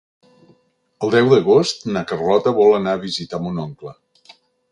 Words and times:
El 1.07 1.11
deu 1.15 1.27
d'agost 1.33 1.85
na 1.97 2.03
Carlota 2.13 2.55
vol 2.61 2.75
anar 2.79 2.97
a 2.99 3.05
visitar 3.05 3.43
mon 3.45 3.63
oncle. 3.67 3.95